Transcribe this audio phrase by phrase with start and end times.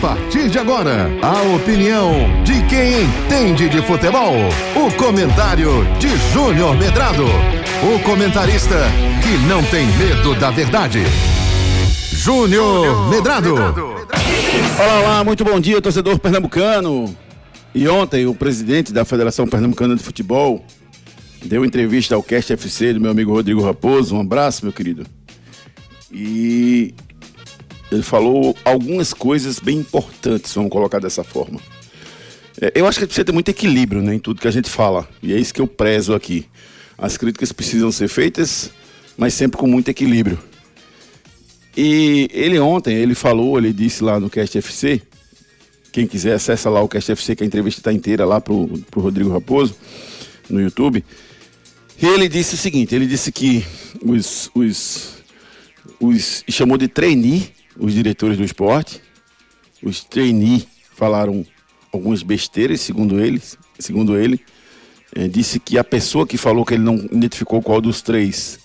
[0.00, 2.12] partir de agora, a opinião
[2.44, 4.34] de quem entende de futebol.
[4.74, 7.24] O comentário de Júnior Medrado.
[7.24, 8.76] O comentarista
[9.22, 11.02] que não tem medo da verdade.
[12.12, 13.54] Júnior Medrado.
[13.54, 17.16] Olá, olá, muito bom dia, torcedor pernambucano.
[17.74, 20.64] E ontem o presidente da Federação Pernambucana de Futebol
[21.44, 24.16] deu entrevista ao Cast FC do meu amigo Rodrigo Raposo.
[24.16, 25.06] Um abraço, meu querido.
[26.10, 26.94] E
[27.90, 31.60] ele falou algumas coisas bem importantes, vamos colocar dessa forma.
[32.60, 35.08] É, eu acho que precisa ter muito equilíbrio né, em tudo que a gente fala,
[35.22, 36.46] e é isso que eu prezo aqui.
[36.98, 38.70] As críticas precisam ser feitas,
[39.16, 40.38] mas sempre com muito equilíbrio.
[41.76, 45.02] E ele ontem, ele falou, ele disse lá no Cast FC,
[45.92, 49.00] quem quiser acessa lá o Cast FC, que a entrevista está inteira lá pro, pro
[49.00, 49.76] Rodrigo Raposo,
[50.48, 51.04] no YouTube.
[52.00, 53.64] E ele disse o seguinte, ele disse que
[54.02, 55.14] os, os,
[56.00, 59.00] os chamou de trainee os diretores do esporte.
[59.82, 61.44] Os trainee falaram
[61.92, 64.40] algumas besteiras, segundo eles, segundo ele.
[65.14, 68.58] É, disse que a pessoa que falou que ele não identificou qual dos três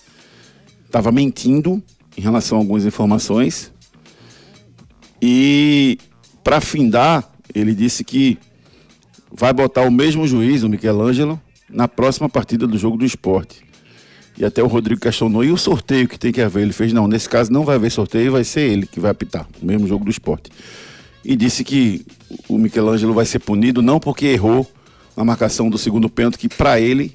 [0.84, 1.82] estava mentindo
[2.16, 3.72] em relação a algumas informações.
[5.20, 5.98] E
[6.42, 8.38] para findar, ele disse que
[9.32, 13.71] vai botar o mesmo juiz, o Michelangelo, na próxima partida do jogo do esporte.
[14.36, 16.62] E até o Rodrigo questionou, e o sorteio que tem que haver?
[16.62, 19.46] Ele fez, não, nesse caso não vai haver sorteio, vai ser ele que vai apitar,
[19.60, 20.50] o mesmo jogo do esporte.
[21.24, 22.04] E disse que
[22.48, 24.68] o Michelangelo vai ser punido não porque errou
[25.16, 27.14] na marcação do segundo pênalti, que para ele,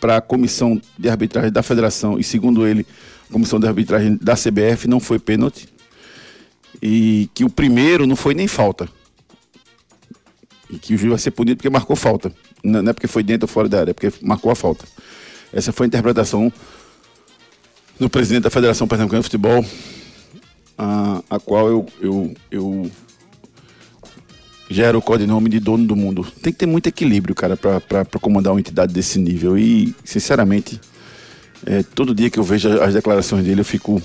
[0.00, 2.84] para a comissão de arbitragem da federação, e segundo ele,
[3.30, 5.68] a comissão de arbitragem da CBF, não foi pênalti.
[6.82, 8.88] E que o primeiro não foi nem falta.
[10.68, 12.32] E que o juiz vai ser punido porque marcou falta.
[12.62, 14.84] Não é porque foi dentro ou fora da área, é porque marcou a falta.
[15.56, 16.52] Essa foi a interpretação
[17.98, 19.64] do presidente da Federação Pernambucana de Futebol,
[20.76, 22.90] a, a qual eu, eu, eu
[24.68, 26.26] gero o codinome de dono do mundo.
[26.42, 29.56] Tem que ter muito equilíbrio, cara, para comandar uma entidade desse nível.
[29.56, 30.78] E, sinceramente,
[31.64, 34.02] é, todo dia que eu vejo as declarações dele, eu fico.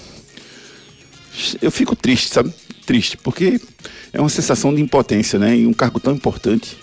[1.62, 2.54] Eu fico triste, sabe?
[2.86, 3.60] Triste, porque
[4.14, 5.54] é uma sensação de impotência, né?
[5.54, 6.78] Em um cargo tão importante.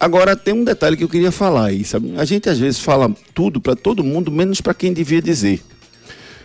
[0.00, 2.14] Agora, tem um detalhe que eu queria falar aí, sabe?
[2.16, 5.60] A gente às vezes fala tudo para todo mundo, menos para quem devia dizer.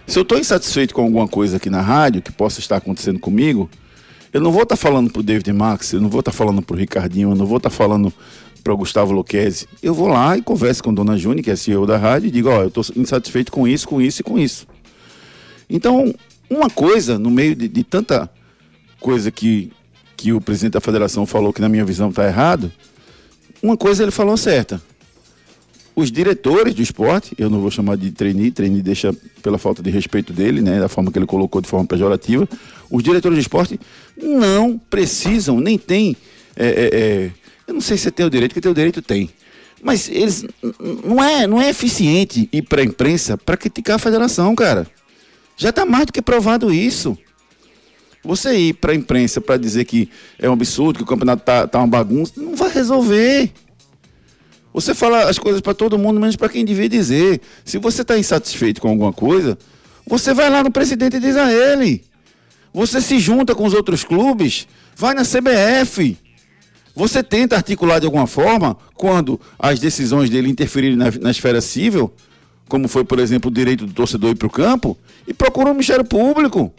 [0.08, 3.70] Se eu estou insatisfeito com alguma coisa aqui na rádio que possa estar acontecendo comigo,
[4.34, 6.38] eu não vou estar tá falando para o David Max, eu não vou estar tá
[6.38, 8.12] falando para o Ricardinho, eu não vou estar tá falando
[8.64, 9.68] para o Gustavo Luquezzi.
[9.82, 12.32] Eu vou lá e converso com a Dona Júnior, que é CEO da rádio, e
[12.32, 14.66] digo, ó, eu estou insatisfeito com isso, com isso e com isso.
[15.70, 16.14] Então,
[16.50, 18.30] uma coisa, no meio de, de tanta
[19.00, 19.72] coisa que,
[20.18, 22.72] que o presidente da federação falou que na minha visão está errado,
[23.64, 24.82] uma coisa ele falou certa.
[25.96, 29.90] Os diretores do esporte, eu não vou chamar de trainee, trainee deixa pela falta de
[29.90, 32.50] respeito dele, né, da forma que ele colocou de forma pejorativa.
[32.92, 33.80] Os diretores do esporte
[34.22, 36.18] não precisam, nem têm.
[36.56, 37.32] É, é, é,
[37.66, 39.30] eu não sei se tem o direito, porque tem o direito tem.
[39.82, 40.46] Mas eles
[41.06, 44.88] não é, não é eficiente ir para a imprensa para criticar a federação, cara.
[45.56, 47.18] Já está mais do que provado isso.
[48.24, 51.68] Você ir para a imprensa para dizer que é um absurdo, que o campeonato tá,
[51.68, 53.52] tá uma bagunça, não vai resolver.
[54.74, 57.42] Você fala as coisas para todo mundo, menos para quem devia dizer.
[57.66, 59.58] Se você está insatisfeito com alguma coisa,
[60.08, 62.04] você vai lá no presidente e diz a ele.
[62.74, 66.18] Você se junta com os outros clubes, vai na CBF.
[66.96, 72.14] Você tenta articular de alguma forma quando as decisões dele interferirem na, na esfera civil,
[72.68, 74.98] como foi, por exemplo, o direito do torcedor ir para o campo,
[75.28, 76.74] e procura um Ministério Público.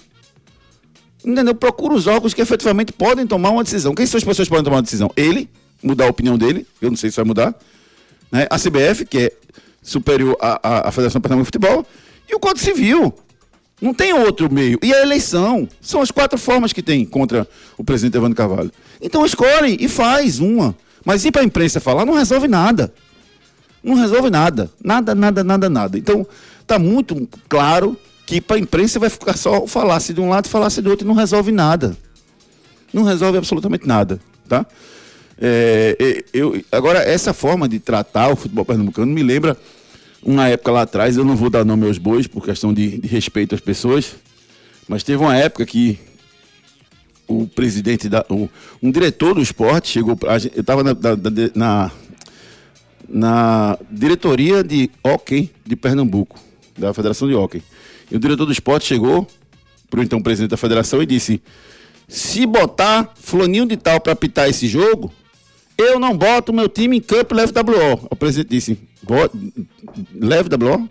[1.25, 1.55] Entendeu?
[1.55, 3.95] Procura os órgãos que efetivamente podem tomar uma decisão.
[3.95, 5.11] Quem são as pessoas que podem tomar uma decisão?
[5.17, 5.49] Ele,
[5.83, 7.55] mudar a opinião dele, eu não sei se vai mudar.
[8.31, 8.47] Né?
[8.51, 9.33] A CBF, que é
[9.83, 11.87] superior à, à, à Federação de Futebol,
[12.29, 13.15] e o Código Civil.
[13.81, 14.79] Não tem outro meio.
[14.83, 15.69] E a eleição.
[15.81, 17.47] São as quatro formas que tem contra
[17.77, 18.71] o presidente Evandro Carvalho.
[19.01, 20.75] Então escolhe e faz uma.
[21.05, 22.93] Mas ir para a imprensa falar não resolve nada.
[23.83, 24.71] Não resolve nada.
[24.83, 25.99] Nada, nada, nada, nada.
[25.99, 26.27] Então,
[26.61, 27.97] está muito claro
[28.27, 31.07] que para a imprensa vai ficar só falasse de um lado e falasse do outro
[31.07, 31.97] e não resolve nada.
[32.93, 34.65] Não resolve absolutamente nada, tá?
[35.39, 39.57] É, eu, agora, essa forma de tratar o futebol pernambucano me lembra
[40.23, 43.09] uma época lá atrás, eu não vou dar nome aos bois por questão de, de
[43.09, 44.17] respeito às pessoas,
[44.89, 45.99] mas teve uma época que
[47.27, 48.49] o presidente, da, o,
[48.83, 50.97] um diretor do esporte chegou, eu estava na,
[51.55, 51.93] na,
[53.09, 56.39] na diretoria de hockey de Pernambuco,
[56.79, 57.63] da Federação de Hockey.
[58.11, 59.27] E o diretor do esporte chegou
[59.91, 61.43] para o então presidente da federação e disse:
[62.09, 65.13] se botar fulaninho de tal para apitar esse jogo,
[65.77, 68.07] eu não boto meu time em campo e levo WO.
[68.11, 68.79] O presidente disse:
[70.15, 70.89] leve WO?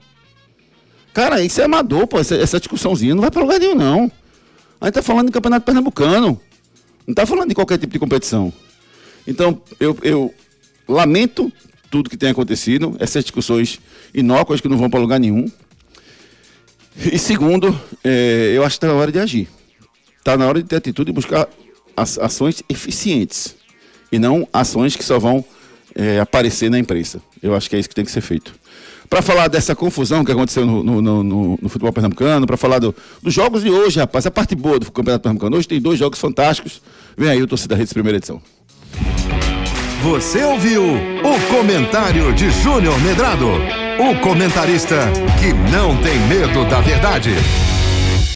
[1.13, 2.19] Cara, isso é amador, pô.
[2.19, 4.12] Essa, essa discussãozinha não vai para lugar nenhum, não.
[4.81, 6.42] A gente tá falando de campeonato pernambucano.
[7.06, 8.51] Não está falando de qualquer tipo de competição.
[9.27, 10.33] Então, eu, eu
[10.88, 11.51] lamento
[11.89, 13.80] tudo que tem acontecido, essas discussões
[14.13, 15.50] inócuas que não vão para lugar nenhum.
[16.95, 19.47] E segundo, é, eu acho que está na hora de agir.
[20.17, 21.47] Está na hora de ter atitude e buscar
[21.95, 23.55] ações eficientes.
[24.11, 25.43] E não ações que só vão
[25.95, 27.21] é, aparecer na imprensa.
[27.41, 28.53] Eu acho que é isso que tem que ser feito.
[29.09, 32.95] Para falar dessa confusão que aconteceu no, no, no, no futebol pernambucano, para falar do,
[33.21, 35.57] dos jogos de hoje, rapaz, a parte boa do Campeonato Pernambucano.
[35.57, 36.81] Hoje tem dois jogos fantásticos.
[37.17, 38.41] Vem aí o Torcida Redes, primeira edição.
[40.03, 43.47] Você ouviu o comentário de Júnior Medrado,
[43.99, 44.95] o comentarista
[45.39, 47.31] que não tem medo da verdade.